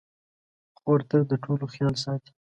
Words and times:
خور 0.77 0.99
تل 1.09 1.21
د 1.31 1.33
ټولو 1.43 1.65
خیال 1.73 1.95
ساتي. 2.03 2.31